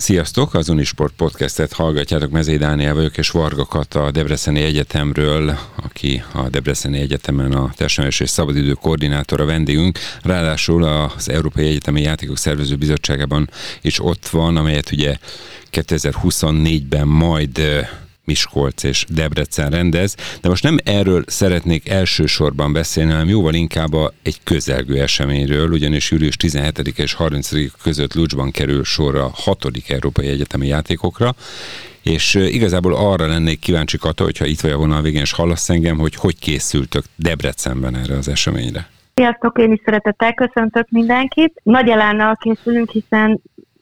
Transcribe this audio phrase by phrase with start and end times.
[0.00, 0.54] Sziasztok!
[0.54, 6.48] Az Unisport podcastet hallgatjátok, Mezei Dániel vagyok, és Varga Kata a Debreceni Egyetemről, aki a
[6.48, 9.98] Debreceni Egyetemen a Testnevelés és Szabadidő koordinátora vendégünk.
[10.22, 13.50] Ráadásul az Európai Egyetemi Játékok Szervező Bizottságában
[13.80, 15.16] is ott van, amelyet ugye
[15.72, 17.60] 2024-ben majd
[18.30, 24.40] Miskolc és Debrecen rendez, de most nem erről szeretnék elsősorban beszélni, hanem jóval inkább egy
[24.44, 27.50] közelgő eseményről, ugyanis július 17 és 30
[27.82, 29.66] között Lucsban kerül sor a 6.
[29.88, 31.34] Európai Egyetemi Játékokra,
[32.02, 35.98] és igazából arra lennék kíváncsi Kata, hogyha itt vagy a vonal végén, és hallasz engem,
[35.98, 38.88] hogy hogy készültök Debrecenben erre az eseményre.
[39.14, 41.60] Sziasztok, én is szeretettel köszöntök mindenkit.
[41.62, 43.40] Nagy elánnal készülünk, hiszen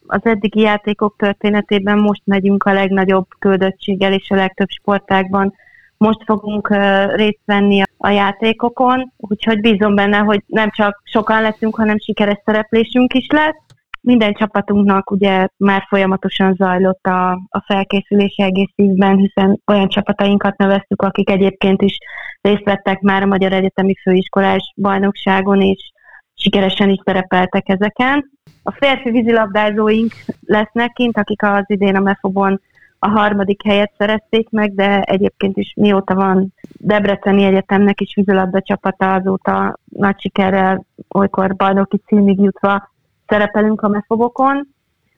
[0.08, 5.54] az eddigi játékok történetében most megyünk a legnagyobb küldöttséggel és a legtöbb sportágban.
[5.96, 6.68] Most fogunk
[7.14, 13.14] részt venni a játékokon, úgyhogy bízom benne, hogy nem csak sokan leszünk, hanem sikeres szereplésünk
[13.14, 13.56] is lesz.
[14.00, 21.02] Minden csapatunknak ugye már folyamatosan zajlott a, a felkészülés egész évben, hiszen olyan csapatainkat neveztük,
[21.02, 21.98] akik egyébként is
[22.40, 25.92] részt vettek már a Magyar Egyetemi Főiskolás bajnokságon, és
[26.34, 28.30] sikeresen is szerepeltek ezeken.
[28.62, 30.12] A férfi vízilabdázóink
[30.46, 32.60] lesznek kint, akik az idén a Mefobon
[32.98, 39.14] a harmadik helyet szerezték meg, de egyébként is mióta van Debreceni Egyetemnek is vízilabda csapata,
[39.14, 42.90] azóta nagy sikerrel, olykor bajnoki címig jutva
[43.26, 44.68] szerepelünk a Mefobokon.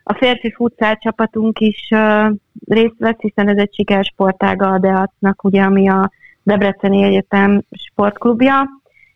[0.03, 1.89] A férfi futszál csapatunk is
[2.67, 6.11] részt vesz, hiszen ez egy sikersportága a DEAC-nak, ugye, ami a
[6.43, 8.69] Debreceni Egyetem sportklubja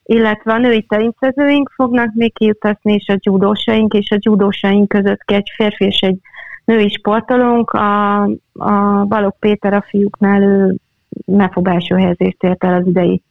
[0.04, 5.50] illetve a női teniszezőink fognak még kiutazni, és a judósaink, és a judósaink között egy
[5.56, 6.18] férfi és egy
[6.64, 10.76] női sportolónk, a, a Balog Péter a fiúknál ő
[11.52, 13.22] fog első helyezést ért el az idei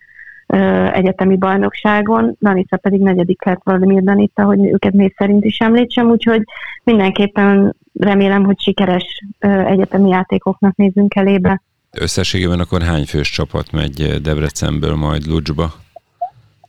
[0.47, 6.09] ö, egyetemi bajnokságon, Danica pedig negyedik lett Vladimir Danica, hogy őket név szerint is említsem,
[6.09, 6.43] úgyhogy
[6.83, 11.61] mindenképpen remélem, hogy sikeres ö, egyetemi játékoknak nézzünk elébe.
[11.91, 15.73] Összességében akkor hány fős csapat megy Debrecenből majd Lucsba?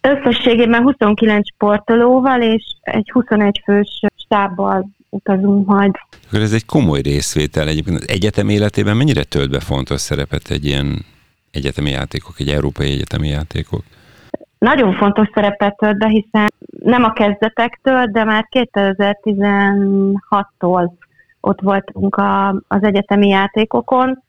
[0.07, 5.95] Összességében 29 sportolóval és egy 21 fős stábbal utazunk majd.
[6.27, 7.69] Akkor ez egy komoly részvétel.
[7.69, 11.05] Egyébként az egyetem életében mennyire tölt be fontos szerepet egy ilyen
[11.51, 13.83] egyetemi játékok, egy európai egyetemi játékok?
[14.59, 16.53] Nagyon fontos szerepet tölt be, hiszen
[16.85, 20.91] nem a kezdetektől, de már 2016-tól
[21.41, 24.24] ott voltunk a, az egyetemi játékokon,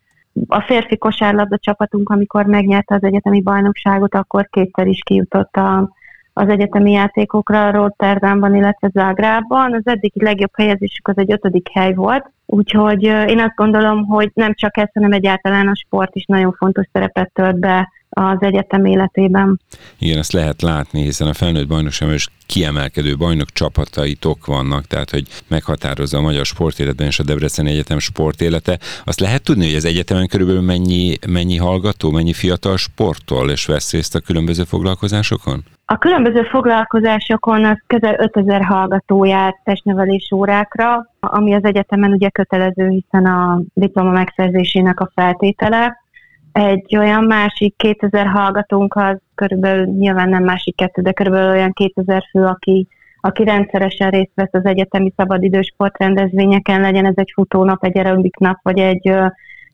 [0.47, 5.89] a férfi kosárlabda csapatunk, amikor megnyerte az egyetemi bajnokságot, akkor kétszer is kijutott a,
[6.37, 9.73] az egyetemi játékokra Rotterdamban, illetve Zágrában.
[9.73, 14.53] Az eddigi legjobb helyezésük az egy ötödik hely volt, úgyhogy én azt gondolom, hogy nem
[14.53, 19.59] csak ez, hanem egyáltalán a sport is nagyon fontos szerepet tölt be az egyetem életében.
[19.99, 25.27] Igen, ezt lehet látni, hiszen a felnőtt bajnokságban is kiemelkedő bajnok csapataitok vannak, tehát hogy
[25.47, 28.79] meghatározza a magyar sportéletben és a Debreceni Egyetem sportélete.
[29.03, 33.91] Azt lehet tudni, hogy az egyetemen körülbelül mennyi, mennyi hallgató, mennyi fiatal sportol és vesz
[33.91, 35.63] részt a különböző foglalkozásokon?
[35.87, 42.87] A különböző foglalkozásokon az közel 5000 hallgató járt testnevelés órákra, ami az egyetemen ugye kötelező,
[42.87, 46.03] hiszen a diploma megszerzésének a feltétele.
[46.51, 52.23] Egy olyan másik 2000 hallgatónk az körülbelül, nyilván nem másik kettő, de körülbelül olyan 2000
[52.31, 52.87] fő, aki,
[53.21, 58.57] aki rendszeresen részt vesz az egyetemi szabadidős sportrendezvényeken, legyen ez egy futónap, egy aerobik nap,
[58.61, 59.11] vagy egy,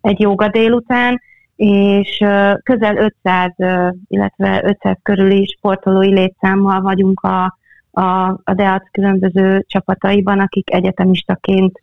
[0.01, 1.21] egy joga délután,
[1.63, 2.17] és
[2.63, 3.53] közel 500,
[4.07, 7.57] illetve 500 körüli sportolói létszámmal vagyunk a,
[7.91, 11.79] a, a DEAC különböző csapataiban, akik egyetemistaként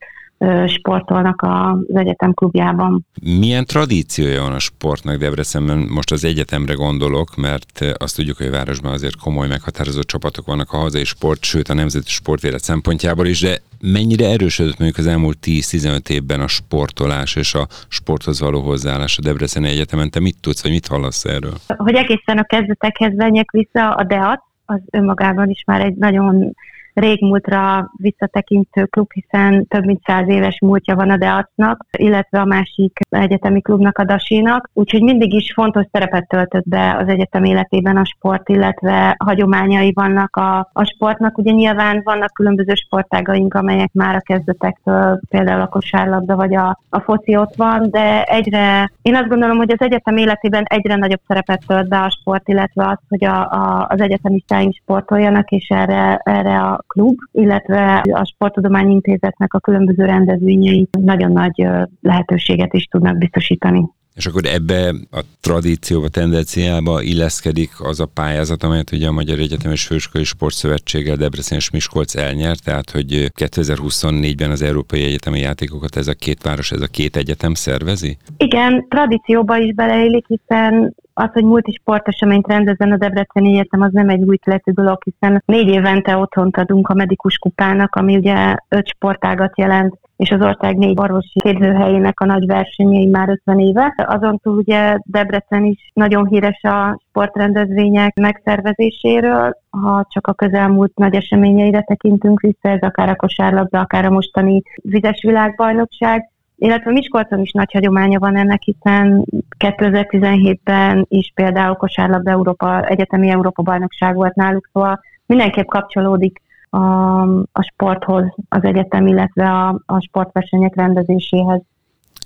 [0.66, 3.06] sportolnak az egyetem klubjában.
[3.22, 5.78] Milyen tradíciója van a sportnak Debrecenben?
[5.78, 10.72] Most az egyetemre gondolok, mert azt tudjuk, hogy a városban azért komoly meghatározó csapatok vannak
[10.72, 15.38] a hazai sport, sőt a nemzeti sportélet szempontjából is, de mennyire erősödött mondjuk az elmúlt
[15.42, 20.10] 10-15 évben a sportolás és a sporthoz való hozzáállás a Debreceni Egyetemen?
[20.10, 21.54] Te mit tudsz, vagy mit hallasz erről?
[21.66, 26.54] Hogy egészen a kezdetekhez menjek vissza, a DEAT az önmagában is már egy nagyon
[26.98, 32.98] régmúltra visszatekintő klub, hiszen több mint száz éves múltja van a Deacnak, illetve a másik
[33.08, 38.04] egyetemi klubnak, a Dasinak, úgyhogy mindig is fontos szerepet töltött be az egyetem életében a
[38.04, 41.38] sport, illetve hagyományai vannak a, a sportnak.
[41.38, 47.00] Ugye nyilván vannak különböző sportágaink, amelyek már a kezdetektől, például a kosárlabda vagy a, a
[47.00, 51.66] foci ott van, de egyre, én azt gondolom, hogy az egyetem életében egyre nagyobb szerepet
[51.66, 56.60] tölt be a sport, illetve az, hogy a, a, az egyetemistáink sportoljanak, és erre, erre
[56.60, 61.66] a klub, illetve a Sporttudományi Intézetnek a különböző rendezvényei nagyon nagy
[62.00, 63.88] lehetőséget is tudnak biztosítani.
[64.18, 69.72] És akkor ebbe a tradícióba, tendenciába illeszkedik az a pályázat, amelyet ugye a Magyar Egyetem
[69.72, 76.08] és Főiskolai Sportszövetséggel Debrecen és Miskolc elnyert, tehát hogy 2024-ben az Európai Egyetemi Játékokat ez
[76.08, 78.16] a két város, ez a két egyetem szervezi?
[78.36, 84.22] Igen, tradícióba is beleillik, hiszen az, hogy multisporteseményt rendezzen a Debreceni Egyetem, az nem egy
[84.22, 89.58] új keletű dolog, hiszen négy évente otthont adunk a medikus kupának, ami ugye öt sportágat
[89.58, 93.94] jelent, és az ország négy orvosi képzőhelyének a nagy versenyei már 50 éve.
[93.96, 101.14] Azon túl ugye Debrecen is nagyon híres a sportrendezvények megszervezéséről, ha csak a közelmúlt nagy
[101.14, 107.52] eseményeire tekintünk vissza, ez akár a kosárlabda, akár a mostani vizes világbajnokság, illetve Miskolcon is
[107.52, 109.24] nagy hagyománya van ennek, hiszen
[109.58, 117.22] 2017-ben is például kosárlabda Európa, egyetemi Európa bajnokság volt náluk, szóval mindenképp kapcsolódik a,
[117.52, 121.60] a sporthoz az egyetem, illetve a, a sportversenyek rendezéséhez.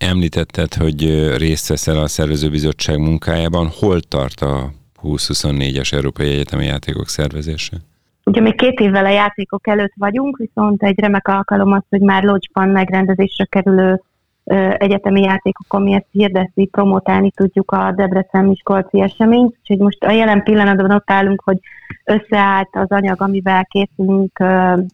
[0.00, 1.00] Említetted, hogy
[1.37, 3.69] részt veszel a szervezőbizottság munkájában.
[3.81, 4.71] Hol tart a
[5.03, 7.77] 2024-es Európai Egyetemi Játékok szervezése?
[8.25, 12.23] Ugye még két évvel a játékok előtt vagyunk, viszont egy remek alkalom az, hogy már
[12.23, 14.03] Locsban megrendezésre kerülő
[14.77, 20.91] egyetemi játékokon mi ezt hirdetni, promotálni tudjuk a Debrecen-Miskolci eseményt, úgyhogy most a jelen pillanatban
[20.91, 21.59] ott állunk, hogy
[22.05, 24.39] összeállt az anyag, amivel készülünk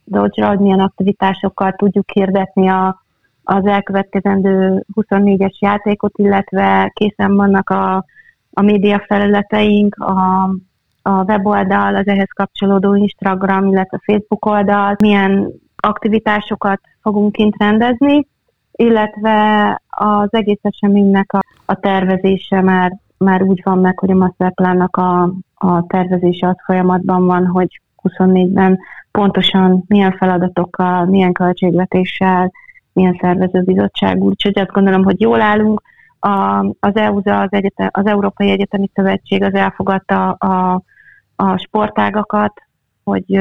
[0.04, 3.02] dodge hogy milyen aktivitásokkal tudjuk hirdetni a,
[3.42, 8.04] az elkövetkezendő 24-es játékot, illetve készen vannak a,
[8.52, 10.42] a média felületeink, a,
[11.02, 18.26] a weboldal, az ehhez kapcsolódó Instagram, illetve Facebook oldal, milyen aktivitásokat fogunk kint rendezni,
[18.78, 24.96] illetve az egész eseménynek a, a tervezése már, már úgy van meg, hogy a masterplannak
[24.96, 25.22] a,
[25.54, 28.78] a tervezése az folyamatban van, hogy 24-ben
[29.10, 32.52] pontosan milyen feladatokkal, milyen költségvetéssel,
[32.92, 35.82] milyen szervezőbizottság, úgyhogy azt gondolom, hogy jól állunk.
[36.20, 40.82] A, az EUZA, az, egyetem, az Európai Egyetemi Szövetség az elfogadta a,
[41.36, 42.62] a sportágakat,
[43.04, 43.34] hogy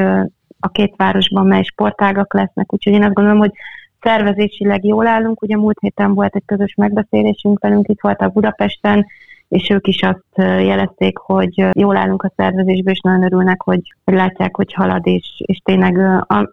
[0.60, 3.52] a két városban mely sportágak lesznek, úgyhogy én azt gondolom, hogy
[4.00, 5.42] szervezésileg jól állunk.
[5.42, 9.06] Ugye múlt héten volt egy közös megbeszélésünk velünk, itt voltak Budapesten,
[9.48, 10.24] és ők is azt
[10.60, 15.26] jelezték, hogy jól állunk a szervezésben, és nagyon örülnek, hogy, hogy látják, hogy halad, és,
[15.36, 15.98] és tényleg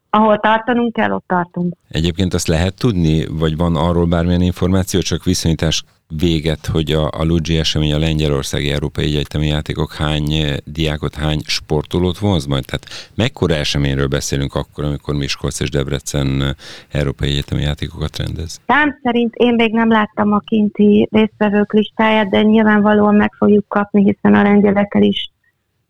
[0.10, 1.74] ahol tartanunk kell, ott tartunk.
[1.90, 7.24] Egyébként azt lehet tudni, vagy van arról bármilyen információ, csak viszonyítás véget, hogy a, a
[7.24, 10.24] Luigi esemény a Lengyelországi Európai Egyetemi Játékok hány
[10.66, 12.66] diákot, hány sportolót vonz majd?
[12.66, 16.56] Tehát mekkora eseményről beszélünk akkor, amikor Miskolc és Debrecen
[16.92, 18.62] Európai Egyetemi Játékokat rendez?
[18.68, 24.04] Szám szerint én még nem láttam a kinti résztvevők listáját, de nyilvánvalóan meg fogjuk kapni,
[24.04, 25.32] hiszen a lengyelekkel is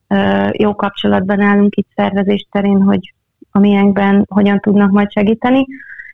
[0.07, 3.13] ö, jó kapcsolatban állunk itt szervezés terén, hogy
[3.51, 5.65] a miénkben hogyan tudnak majd segíteni.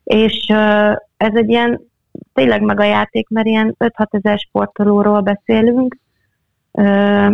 [0.04, 1.90] És ö, ez egy ilyen
[2.34, 5.98] tényleg meg a játék, mert ilyen 5-6 ezer sportolóról beszélünk,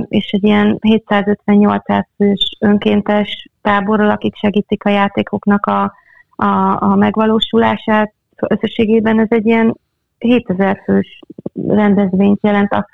[0.07, 5.93] és egy ilyen 750-800 fős önkéntes táborról, akik segítik a játékoknak a,
[6.35, 8.13] a, a megvalósulását.
[8.35, 9.77] Összességében ez egy ilyen
[10.17, 11.19] 7000 fős
[11.67, 12.71] rendezvényt jelent.
[12.71, 12.87] A,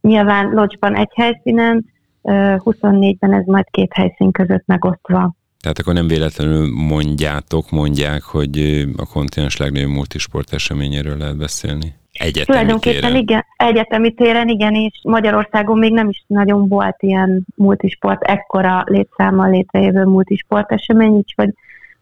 [0.00, 1.84] nyilván Locsban egy helyszínen,
[2.22, 5.32] 24-ben ez majd két helyszín között megosztva.
[5.60, 11.94] Tehát akkor nem véletlenül mondjátok, mondják, hogy a kontinens legnagyobb multisport eseményéről lehet beszélni.
[12.12, 13.16] Egyetemi Tulajdonképpen téren.
[13.16, 19.50] igen, egyetemi téren igen, és Magyarországon még nem is nagyon volt ilyen multisport, ekkora létszámmal
[19.50, 21.54] létrejövő multisport esemény, úgyhogy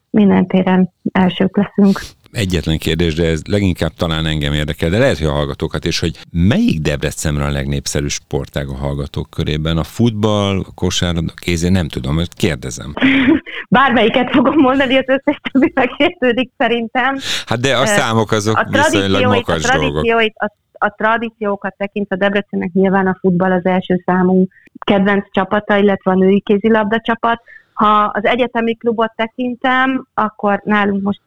[0.09, 1.99] minden téren elsők leszünk
[2.31, 6.17] egyetlen kérdés, de ez leginkább talán engem érdekel, de lehet, hogy a hallgatókat is, hogy
[6.31, 9.77] melyik Debrecenre a legnépszerűbb sportág a hallgatók körében?
[9.77, 12.93] A futball, a kosárlabda, a kézé, nem tudom, mert kérdezem.
[13.69, 17.17] Bármelyiket fogom mondani, az összes többi megkérdődik szerintem.
[17.45, 20.05] Hát de a számok azok a viszonylag makas a dolgok.
[20.33, 24.47] A, a tradíciókat tekintve Debrecennek nyilván a futball az első számú
[24.79, 27.41] kedvenc csapata, illetve a női kézilabda csapat.
[27.73, 31.21] Ha az egyetemi klubot tekintem, akkor nálunk most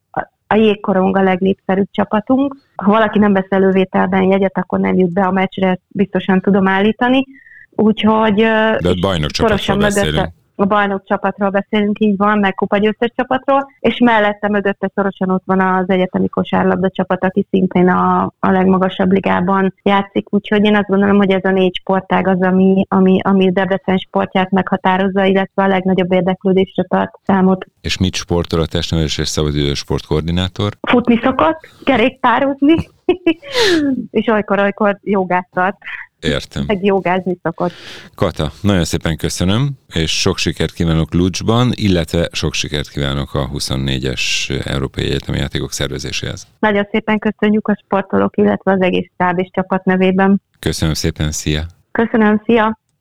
[0.52, 2.56] a jégkorong a legnépszerűbb csapatunk.
[2.76, 7.24] Ha valaki nem vesz elővételben jegyet, akkor nem jut be a meccsre, biztosan tudom állítani.
[7.70, 13.70] Úgyhogy De ott bajnok csapatról beszélünk a bajnok csapatról beszélünk, így van, meg kupagyőztes csapatról,
[13.80, 19.12] és mellette mögötte szorosan ott van az egyetemi kosárlabda csapat, aki szintén a, a legmagasabb
[19.12, 23.52] ligában játszik, úgyhogy én azt gondolom, hogy ez a négy sportág az, ami, ami, ami
[23.52, 27.66] Debrecen sportját meghatározza, illetve a legnagyobb érdeklődésre tart számot.
[27.80, 30.72] És mit sportol a testnevelés és szabadidős sportkoordinátor?
[30.80, 32.74] Futni szokott, kerékpározni,
[34.10, 35.76] és olykor-olykor jogát tart.
[36.20, 36.64] Értem.
[36.66, 37.72] Meg jogázni szokott.
[38.14, 44.22] Kata, nagyon szépen köszönöm, és sok sikert kívánok Lucsban, illetve sok sikert kívánok a 24-es
[44.66, 46.46] Európai Egyetemi Játékok szervezéséhez.
[46.58, 50.42] Nagyon szépen köszönjük a sportolók, illetve az egész stáb és csapat nevében.
[50.58, 51.62] Köszönöm szépen, szia!
[51.92, 52.80] Köszönöm, szia!